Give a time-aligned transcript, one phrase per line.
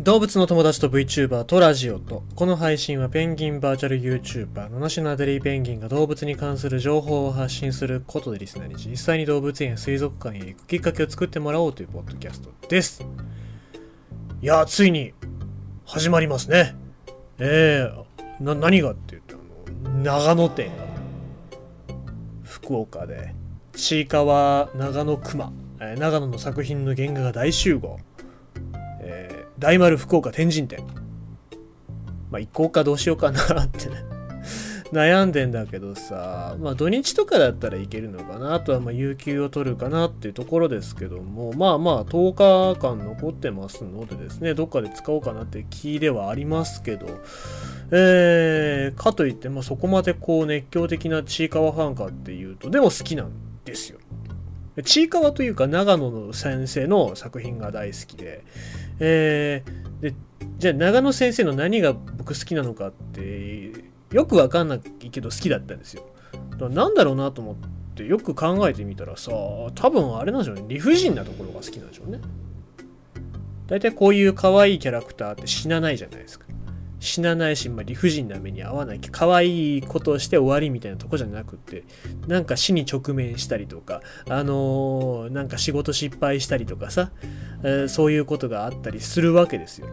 [0.00, 13.04] 動物の友達と VTuber とラジオとこの配信はペンギンバーチャル YouTuber 七種のアデリーペンギンが動物に関する情報を発信することでリスナーに実際に動物園や水族館へ行くきっかけを作ってもらおうというポッドキャストです。
[14.40, 15.14] いやついに
[15.84, 16.76] 始まりますね。
[17.40, 20.74] えー、な何がって言ったあの長野店が
[22.44, 23.34] 福岡で。
[23.74, 27.98] ちいかわ長野熊、えー長野の作品の原画が大集合。
[29.00, 30.84] えー大丸福岡天神店。
[32.30, 34.04] まあ、行こうかどうしようかなってね。
[34.92, 38.54] 悩んでんだけどさ、まあ土日とかだったらいけるのかな。
[38.54, 47.06] あとはまあ有給を取るかなっていうところですけども、まあまあ10日間残ってますのでですね、どっかで使おうかなって気ではありますけど、
[47.90, 53.32] えー、かといって、まあそこまでこう熱狂的なちいかわファンかっていうと、でも好きなん
[53.64, 53.98] ですよ。
[54.82, 58.44] ちいかわというか長野の先生の作品が大好きで、
[59.00, 60.14] えー、で
[60.58, 63.72] じゃあ長野先生の何が僕好きなのかって
[64.12, 66.02] よくわかんないけど好きだったんですよ。
[66.50, 67.56] だからなんだろうなと思っ
[67.94, 69.30] てよく考えてみたらさ
[69.74, 72.20] 多分あれなんでしょうね理不尽なところが好きなんでしょうね。
[73.66, 76.46] 大体こういう可愛いキャラクターって死なないじゃないですか。
[77.00, 81.84] 死なないし、まあ、理不尽な目に遭わない可愛いことをして終わりみたいなとこじゃなくって
[82.26, 87.10] なんか死に直面したりとかあのーなんか仕事失敗したりとかさ、
[87.62, 89.88] えーそういうことがあったりするわけですよ。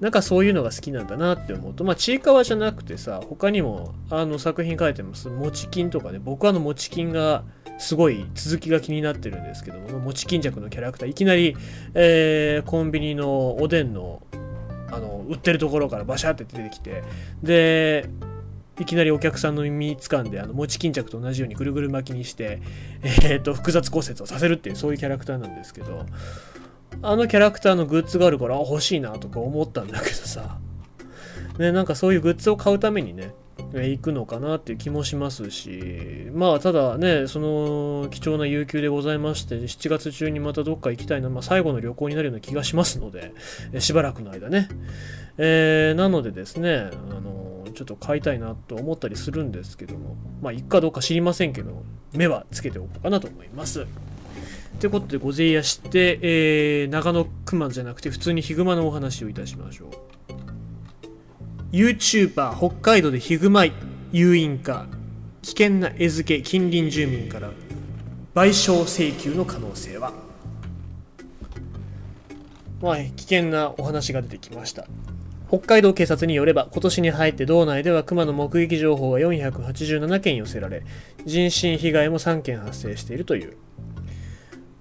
[0.00, 7.44] なんかそういうのが好きなんだなって思うとまあちいかわじゃなくてさ他にもあの作品書いてますもちきんとかね僕はあのもちきんが
[7.78, 11.54] すごい続きが気になってるんですけどももち巾着のキャラクターいきなり、
[11.92, 14.22] えーコンビニのおでんの
[14.90, 17.02] あの売ってるところからバシャって出てきて
[17.42, 18.08] で
[18.78, 22.62] いきなりお客さんの耳掴んであの餅巾着と同じようにぐるぐる巻きにして、
[23.02, 26.06] えー、と複雑骨折をさせるっていうそういうキャラクターなんですけど
[27.02, 30.58] あのキャラクターのグッズがあるから欲しいなとか思ったんだけどさ。
[31.58, 33.32] ねなんかそういうグッズを買うためにね
[33.72, 43.32] 行くのかなっていう気もしますしまあただねその貴重な有給でございまして7月中にまたどっか行きたいな、まあ、最後の旅行になるような気がしますので、
[43.78, 44.68] しばらくの間ね、
[45.38, 51.82] えーなのでですねあのちょっと買いたいなと思ったりするんですけどもまあ行くかどうか知りませんけど
[52.12, 53.86] 目はつけておこうかなと思います。
[54.78, 60.19] ということでごぜいやして、えー長野熊じゃなくて普通にヒグマのお話をいたしましょう。
[61.72, 63.72] YouTuber 北海道でヒグマイ
[64.10, 64.86] 誘引か
[65.42, 67.50] 危険な餌付け近隣住民から
[68.34, 70.12] 賠償請求の可能性は？
[72.82, 74.86] まあ危険なお話が出てきました。
[75.48, 80.84] 北海道警察によれば今年に入って道内では熊の目撃情報が487件寄せられ
[81.24, 83.56] 人身被害も3件発生しているという。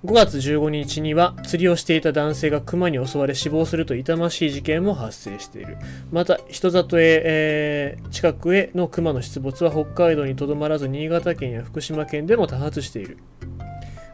[0.06, 5.78] 5月15日には釣りをしていた男性が熊に襲われ死亡すると痛ましい事件も発生している。
[6.10, 13.18] また人里へ、えー近くへの熊の出没は北海道にとどまらず新潟県や福島県でも多発している。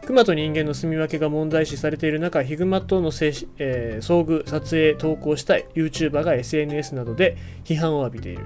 [0.06, 8.44] 熊と人間の住み分けが問題視されている中ヒグマとの、えー遭遇撮影投稿したい YouTuber が SNS などで批判を浴びている。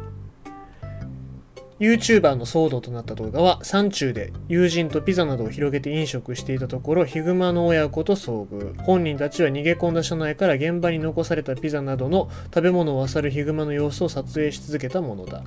[1.80, 8.78] YouTuber の騒動となった動画は山中で友人とピザなどを広げて飲食していたところヒグマの親子と遭遇。
[8.82, 15.42] 本人たちは逃げ込んだ車内から現場に残されたピザなどの食べ物を漁るヒグマの様子を撮影し続けたものだ。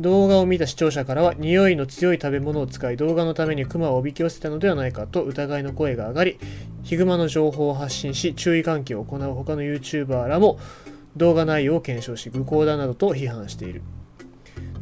[0.00, 6.40] 動画を見た視聴者からは匂いの強い食べ物を使い動画のためにクマをおびき寄せたのではないかと疑いの声が上がり
[6.82, 10.58] ヒグマの情報を発信し注意喚起を行う他の YouTuber らも
[11.16, 13.82] 動画内容を検証し愚行だなどと批判している。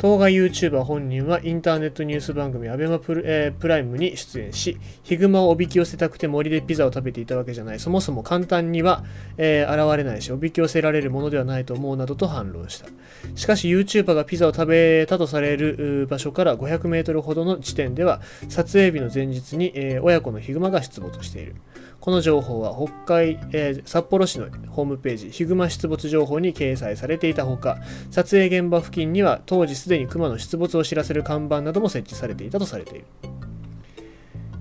[0.03, 7.79] 当該 YouTuber 本人はインターネットニュース番組アベマプ、えープライムに出演しヒグマをおびき寄せたくて森でピザを食べていたわけじゃない。
[7.79, 9.05] そもそも簡単には、
[9.37, 12.89] えー現れないしおびき寄せられるものではないと思うなどと反論した。
[13.37, 21.55] しかし YouTuber がピザを食べたとされる場所から500メートルほどの地点では撮影日の前日に、えー親子のヒグマが出没している。
[22.03, 27.79] この情報は北海、えー札幌市のホームページヒグマ出没情報に掲載されていたほか
[28.11, 33.05] 撮影現場付近には当時すでにクマの出没を知らせる看板なども設置されていたとされている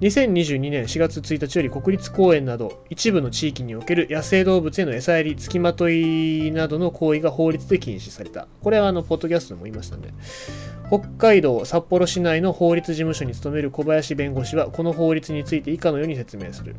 [0.01, 8.47] 2022年4月1日より国立公園など一部の地域における野生動物への餌やり、付きまといなどの行為が法律で禁止された。
[8.63, 10.15] これはあの、ポッドキャストでも言いましたね。
[10.87, 16.75] 北海道札幌市内の法律事務所に勤める小林弁護士は、この法律について以下のように説明する。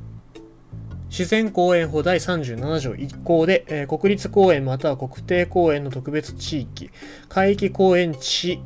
[1.12, 6.90] 自然公園法第37条1項で、えー国立公園または国定公園の特別地域、
[7.28, 8.58] 海域公園地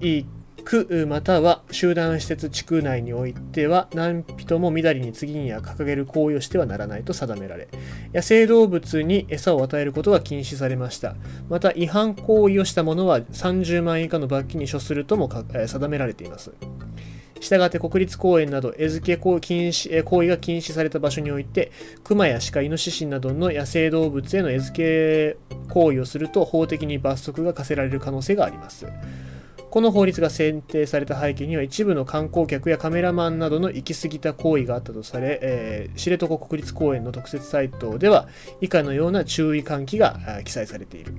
[0.64, 7.66] 区または集団施設地区内においては何人もみだりに次には掲げる行為をしてはならないと定められ
[8.14, 11.16] 野生動物に餌を与えることが禁止されました。
[11.48, 16.52] また違反行為をした者は30万円以下の罰金に処するとも定められています。
[17.40, 21.72] したがって国立公園など餌付け行為が禁止された場所において
[22.04, 28.86] 熊や鹿イノシシなどの野生動物への餌付け行為をすると法的に罰則が課せられる可能性があります
[29.70, 38.26] この法律が選定された背景には一部の観光客やカメラマンなどの行き過ぎた行為があったとされ、えー、知床国立公園の特設サイトでは
[38.62, 41.12] 以下のような注意喚起が記載されている。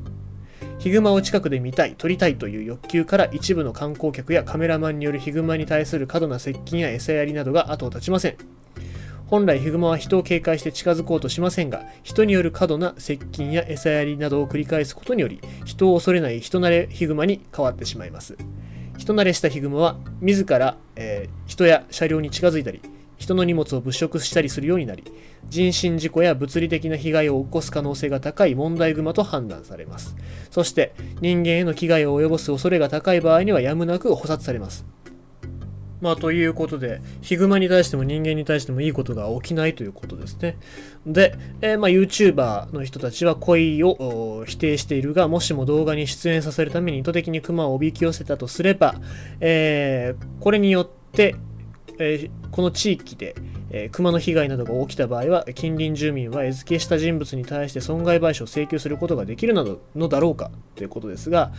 [0.79, 8.38] ヒグマを近くで見たい、撮りたいという欲求から一部の観光客やカメラマンによるヒグマに対する過度な接近や餌やりなどが後を絶ちません。
[9.25, 18.38] 本来ヒグマは人を警戒して近づこうとしませんが、人による過度な接近や餌やりなどを繰り返すことにより、人を恐れない人慣れヒグマに変わってしまいます。
[18.97, 22.81] 人慣れしたヒグマは、自ら、えー、人や車両に近づいたり、
[23.17, 25.03] 人の荷物を物色したりするようになり、
[25.49, 30.15] 人身事故や物理的な被害を起こす可能性が高い問題グマと判断されます。
[30.51, 34.85] そして、人間への危害を及ぼす恐れが高い場合にはやむなく捕殺されます。
[35.99, 40.57] まあ、ということで、ヒグマに対しても人間に対してもいいことが起きないということですね。
[41.07, 48.95] で、えー、まあ、YouTuber の人たちは恋を否定しているが、もしも動画に出演させるために意図的にクマをおびき寄せたとすれば、
[49.39, 51.35] えー、これによって、
[51.99, 53.35] えー、この地域で、
[53.69, 61.51] えー、熊の被害などが起きた場合は、近隣住民は餌付けした人物に対して損害賠償を請求することができるなどのだろうかということですが、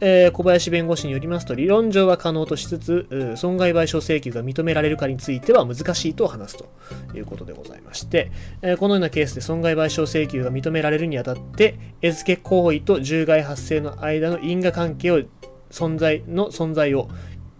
[0.00, 6.68] えー、小林弁護士によりますと、理論上は可能としつつ、損害賠償請求が認められるかについては難しいと話すと
[7.16, 8.30] いうことでございまして、
[8.62, 15.22] え、このようなケースで損害賠償請求が認められるにあたって、餌付け行為と獣害発生の間の因果関係を
[15.70, 17.08] 存在の存在を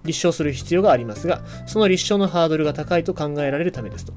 [0.06, 4.12] 立証する必要がありますが、その立証のハードルが高いと考えられるためですと。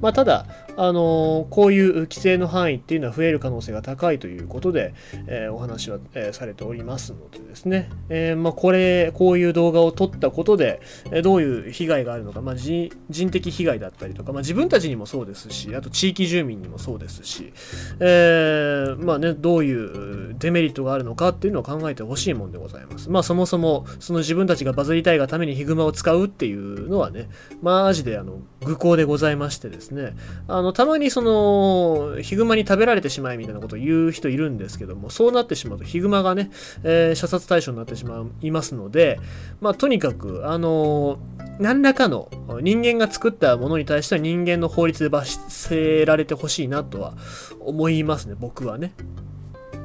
[0.00, 0.46] まあ、ただ、
[0.76, 4.92] あのー、こういう規制の範囲っていうのは増える可能性が高いということで、
[5.26, 10.80] えー、お話は、えー、されておりますのでですね、えまあ、これ、こういう動画を撮ったことで、
[11.10, 12.90] えどういう被害があるのか、まあ、人
[13.30, 17.52] 的被害だったりとか、まあ、自分たちにもそうですし、あと地域住民にもそうですし、
[18.00, 23.10] えまあね、どういうデメリットがあるのかっていうのを考えてほしいもんでございます。
[23.10, 27.28] まあ、そもそも、その自分たちがバズりたいがためにヒグマを使うっていうのはね、
[27.62, 30.16] マジであの、愚行でございましてですね、
[30.48, 36.50] あの、たまにその、ヒグマに食べられてしまいみたいなことを言う人いるんですけども、そうなってしまうとヒグマがね、
[36.82, 39.18] えー、射殺対象になってしまいますので、
[39.60, 41.18] まあ、とにかく、あの
[41.58, 42.28] 何らかの
[42.60, 47.14] 人間が作ったものに対しては人間の法律で罰せられてほしいなとは
[47.60, 48.92] 思いますね、僕はね。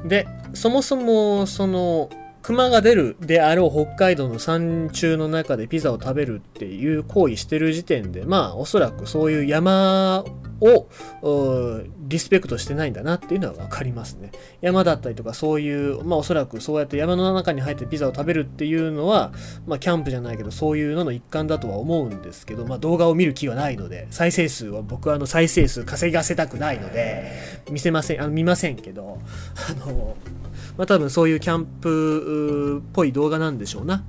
[0.04, 2.10] で、そもそも、その、
[2.42, 10.24] 熊が出るであろう北海道の山中の中でピザを食べるっていう行為してる時点で、まあおそらくそういう山
[10.60, 10.88] を
[12.08, 14.32] リスペクトしてないんだなっていうのは分かりますね。
[14.60, 19.32] 山だったりとかそういう、まあおそらくそうやって山の中に入ってピザを食べるっていうのは、
[19.66, 27.32] まあキャンプじゃないけどそういうのの一環だとは思うんですけど、まあ動画を見る気はないので、再生数は僕はあの再生数稼がせたくないので、
[27.70, 29.18] 見せません、あの見ませんけど、
[29.68, 30.16] あの、
[30.76, 34.04] まあ、多分そういうキャンプっぽい動画なんでしょうな。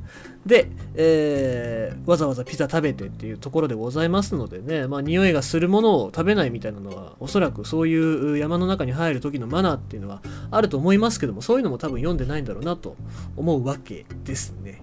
[0.45, 12.95] で、えー、わざわざピザ食べてっていうところでございますのでね、まあ、匂いがするものを食べないみたいなのは、おそらくそういう山の中に入る時のマナーっていうのはあると思いますけども、そういうのも多分読んでないんだろうなと
[13.37, 14.81] 思うわけですね。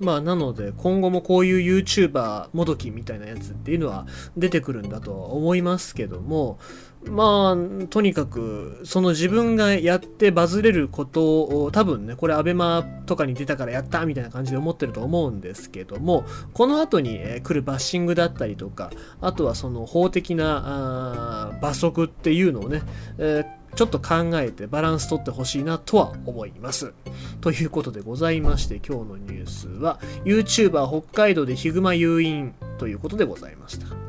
[0.00, 4.06] まあなので今後もこういう YouTuber もどきみたいなやつっていうのは
[4.36, 6.58] 出てくるんだとは思いますけども
[7.04, 18.90] まあとにかくその自分がやってバズれることを多分ねこれ ABEMA とかに出たからやったみたいな感じで思ってると思うんですけどもこの後にえ来るバッシングだったりとか
[19.20, 22.82] あとはその法的なあ罰則っていうのをね、
[23.18, 26.94] えーちょっと考えてバランス取ってほしいなとは思います。
[27.40, 34.07] ということでございまして今日のニュースは YouTuber 北海道でヒグマ誘引ということでございました。